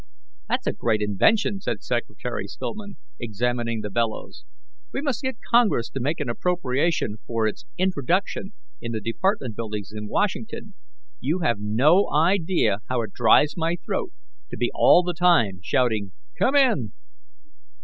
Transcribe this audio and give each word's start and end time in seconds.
"That's 0.49 0.65
a 0.65 0.73
great 0.73 0.99
invention," 1.03 1.59
said 1.61 1.83
Secretary 1.83 2.47
Stillman, 2.47 2.97
examining 3.19 3.81
the 3.81 3.91
bellows. 3.91 4.45
"We 4.91 4.99
must 4.99 5.21
get 5.21 5.37
Congress 5.47 5.91
to 5.91 5.99
make 5.99 6.19
an 6.19 6.27
appropriation 6.27 7.17
for 7.27 7.45
its 7.45 7.65
introduction 7.77 8.53
in 8.81 8.93
the 8.93 8.99
department 8.99 9.55
buildings 9.55 9.91
in 9.95 10.07
Washington. 10.07 10.73
You 11.19 11.41
have 11.43 11.59
no 11.59 12.11
idea 12.11 12.77
how 12.89 13.03
it 13.03 13.13
dries 13.13 13.53
my 13.55 13.77
throat 13.85 14.11
to 14.49 14.57
be 14.57 14.71
all 14.73 15.03
the 15.03 15.13
time 15.13 15.59
shouting, 15.61 16.13
'Come 16.35 16.55
in!'" 16.55 16.93